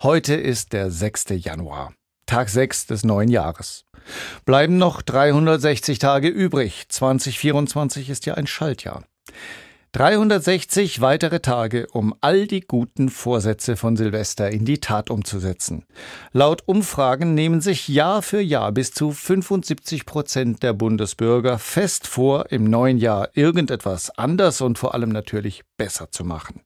Heute 0.00 0.36
ist 0.36 0.74
der 0.74 0.92
6. 0.92 1.24
Januar, 1.30 1.92
Tag 2.24 2.50
6 2.50 2.86
des 2.86 3.02
neuen 3.02 3.28
Jahres. 3.28 3.84
Bleiben 4.44 4.78
noch 4.78 5.02
360 5.02 5.98
Tage 5.98 6.28
übrig. 6.28 6.84
2024 6.88 8.08
ist 8.08 8.24
ja 8.24 8.34
ein 8.34 8.46
Schaltjahr. 8.46 9.02
360 9.90 11.00
weitere 11.00 11.40
Tage, 11.40 11.88
um 11.88 12.14
all 12.20 12.46
die 12.46 12.60
guten 12.60 13.08
Vorsätze 13.08 13.76
von 13.76 13.96
Silvester 13.96 14.48
in 14.48 14.64
die 14.64 14.78
Tat 14.78 15.10
umzusetzen. 15.10 15.84
Laut 16.30 16.62
Umfragen 16.66 17.34
nehmen 17.34 17.60
sich 17.60 17.88
Jahr 17.88 18.22
für 18.22 18.40
Jahr 18.40 18.70
bis 18.70 18.92
zu 18.92 19.10
75 19.10 20.06
Prozent 20.06 20.62
der 20.62 20.74
Bundesbürger 20.74 21.58
fest 21.58 22.06
vor, 22.06 22.52
im 22.52 22.62
neuen 22.62 22.98
Jahr 22.98 23.30
irgendetwas 23.34 24.16
anders 24.16 24.60
und 24.60 24.78
vor 24.78 24.94
allem 24.94 25.10
natürlich 25.10 25.64
besser 25.76 26.12
zu 26.12 26.24
machen. 26.24 26.60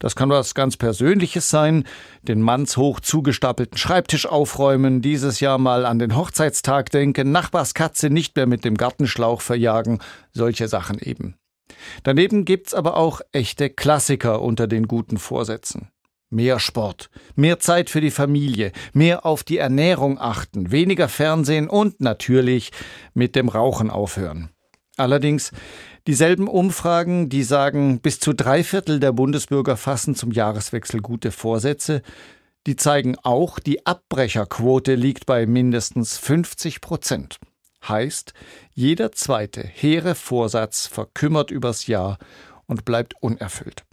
Das 0.00 0.16
kann 0.16 0.30
was 0.30 0.54
ganz 0.54 0.78
Persönliches 0.78 1.50
sein, 1.50 1.84
den 2.22 2.40
mannshoch 2.40 3.00
zugestapelten 3.00 3.76
Schreibtisch 3.76 4.26
aufräumen, 4.26 5.02
dieses 5.02 5.40
Jahr 5.40 5.58
mal 5.58 5.84
an 5.84 5.98
den 5.98 6.16
Hochzeitstag 6.16 6.90
denken, 6.90 7.30
Nachbarskatze 7.32 8.08
nicht 8.08 8.34
mehr 8.34 8.46
mit 8.46 8.64
dem 8.64 8.76
Gartenschlauch 8.76 9.42
verjagen, 9.42 10.00
solche 10.32 10.68
Sachen 10.68 10.98
eben. 10.98 11.36
Daneben 12.02 12.46
gibt's 12.46 12.72
aber 12.72 12.96
auch 12.96 13.20
echte 13.32 13.68
Klassiker 13.68 14.40
unter 14.40 14.66
den 14.66 14.88
guten 14.88 15.18
Vorsätzen. 15.18 15.90
Mehr 16.30 16.60
Sport, 16.60 17.10
mehr 17.34 17.58
Zeit 17.58 17.90
für 17.90 18.00
die 18.00 18.10
Familie, 18.10 18.72
mehr 18.94 19.26
auf 19.26 19.44
die 19.44 19.58
Ernährung 19.58 20.18
achten, 20.18 20.70
weniger 20.70 21.08
Fernsehen 21.08 21.68
und 21.68 22.00
natürlich 22.00 22.70
mit 23.12 23.36
dem 23.36 23.48
Rauchen 23.48 23.90
aufhören. 23.90 24.48
Allerdings 24.96 25.52
dieselben 26.06 26.48
Umfragen, 26.48 27.28
die 27.28 27.42
sagen, 27.42 28.00
bis 28.00 28.20
zu 28.20 28.32
drei 28.32 28.64
Viertel 28.64 29.00
der 29.00 29.12
Bundesbürger 29.12 29.76
fassen 29.76 30.14
zum 30.14 30.32
Jahreswechsel 30.32 31.00
gute 31.00 31.32
Vorsätze, 31.32 32.02
die 32.66 32.76
zeigen 32.76 33.16
auch, 33.22 33.58
die 33.58 33.86
Abbrecherquote 33.86 34.94
liegt 34.94 35.26
bei 35.26 35.46
mindestens 35.46 36.18
50 36.18 36.80
Prozent. 36.80 37.38
Heißt, 37.88 38.34
jeder 38.74 39.12
zweite 39.12 39.62
hehre 39.62 40.14
Vorsatz 40.14 40.86
verkümmert 40.86 41.50
übers 41.50 41.86
Jahr 41.86 42.18
und 42.66 42.84
bleibt 42.84 43.14
unerfüllt. 43.20 43.84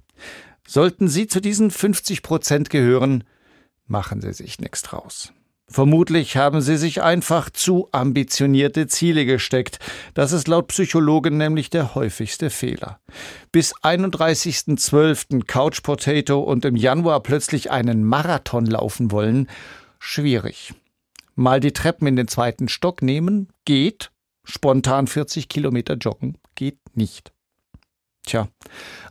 Sollten 0.68 1.08
Sie 1.08 1.28
zu 1.28 1.40
diesen 1.40 1.72
50 1.72 2.22
Prozent 2.22 2.70
gehören, 2.70 3.24
machen 3.86 4.20
Sie 4.20 4.34
sich 4.34 4.60
nichts 4.60 4.82
draus. 4.82 5.32
Vermutlich 5.70 6.38
haben 6.38 6.62
sie 6.62 6.78
sich 6.78 7.02
einfach 7.02 7.50
zu 7.50 7.90
ambitionierte 7.92 8.88
Ziele 8.88 9.26
gesteckt. 9.26 9.80
Das 10.14 10.32
ist 10.32 10.48
laut 10.48 10.70
Psychologen 10.70 11.36
nämlich 11.36 11.70
der 11.70 11.94
häufigste 11.94 12.50
Fehler. 12.50 13.00
Bis 13.52 13.76
31.12. 13.76 15.46
Couch 15.46 15.84
Potato 15.84 16.40
und 16.40 16.64
im 16.64 16.78
Januar 16.78 17.22
plötzlich 17.22 17.70
einen 17.70 18.06
Marathon 18.06 18.66
laufen 18.66 19.12
wollen, 19.12 19.50
schwierig. 20.00 20.74
Mal 21.36 21.60
die 21.60 21.74
Treppen 21.74 22.08
in 22.08 22.16
den 22.16 22.30
zweiten 22.30 22.70
Stock 22.70 23.02
nehmen, 23.02 23.50
geht. 23.66 24.12
Spontan 24.46 25.08
40 25.08 25.50
Kilometer 25.50 25.96
joggen, 25.96 26.38
geht 26.56 26.80
nicht. 26.96 27.34
Tja, 28.26 28.48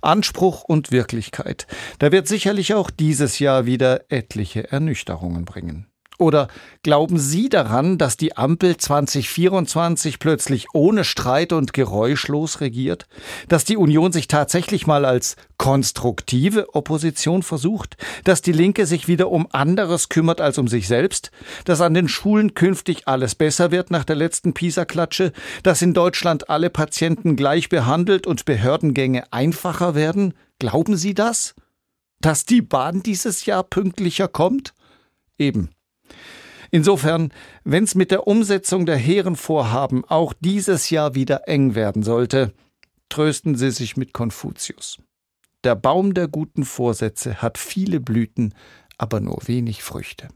Anspruch 0.01 0.65
und 0.65 0.91
Wirklichkeit. 0.91 1.67
Da 1.99 2.13
wird 2.13 2.29
sicherlich 2.29 2.73
auch 2.73 2.91
dieses 2.91 3.39
Jahr 3.39 3.67
wieder 3.67 4.11
etliche 4.11 4.73
Ernüchterungen 4.73 5.45
bringen. 5.45 5.87
Oder 6.19 6.49
glauben 6.83 7.19
Sie 7.19 7.51
daran, 7.51 7.99
dass 7.99 8.17
die 8.17 8.37
Ampel 8.37 8.79
2024 8.79 10.19
plötzlich 10.19 10.67
ohne 10.73 11.05
Streit 11.05 11.53
und 11.53 11.75
geräuschlos 11.75 12.61
regiert? 12.63 13.07
Dass 13.49 13.65
die 13.65 13.77
Union 13.77 14.13
sich 14.13 14.27
tatsächlich 14.27 14.87
mal 14.87 15.05
als 15.05 15.37
konstruktive 15.59 16.75
Opposition 16.75 17.43
versucht? 17.43 17.97
Dass 18.25 18.41
die 18.41 18.53
Linke 18.53 18.87
sich 18.87 19.09
wieder 19.09 19.31
um 19.31 19.47
anderes 19.53 20.09
kümmert 20.09 20.41
als 20.41 20.57
um 20.57 20.69
sich 20.69 20.89
selbst? 20.89 21.31
Dass 21.67 21.83
an 21.83 21.93
den 21.93 22.09
Schulen 22.09 22.55
künftig 22.55 23.07
alles 23.07 23.35
besser 23.35 23.71
wird 23.71 23.91
nach 23.91 24.05
der 24.05 24.17
letzten 24.17 24.55
PISA-Klatsche? 24.55 25.33
Dass 25.63 25.83
in 25.83 25.93
Deutschland 25.93 26.49
alle 26.49 26.71
Patienten 26.71 27.37
gleich 27.37 27.69
behandelt 27.69 28.27
und 28.27 28.47
Behördengänge 28.47 29.31
einfacher 29.33 29.95
werden? 29.95 30.33
Glauben 30.59 30.97
Sie 30.97 31.13
das? 31.13 31.55
Dass 32.23 32.47
die 32.47 32.63
Bahn 32.63 33.03
dieses 33.03 33.45
Jahr 33.45 33.63
pünktlicher 33.63 34.29
kommt? 34.29 34.73
Eben. 35.37 35.69
Insofern, 36.71 37.33
wenn 37.65 37.85
es 37.85 37.95
mit 37.95 38.11
der 38.11 38.27
Umsetzung 38.27 38.87
der 38.87 38.97
hehren 38.97 39.37
Vorhaben 39.37 40.05
auch 40.05 40.33
dieses 40.41 40.91
Jahr 40.91 41.15
wieder 41.15 41.49
eng 41.49 41.75
werden 41.75 42.03
sollte, 42.03 42.53
trösten 43.09 43.55
Sie 43.55 43.71
sich 43.71 43.97
mit 43.97 44.13
Konfuzius. 44.13 44.99
Der 45.65 45.75
Baum 45.75 46.15
der 46.15 46.29
guten 46.29 46.65
Vorsätze 46.65 47.41
hat 47.43 47.59
viele 47.59 48.01
Blüten, 48.01 48.55
aber 48.99 49.21
nur 49.21 49.39
wenig 49.47 49.83
Früchte. 49.83 50.29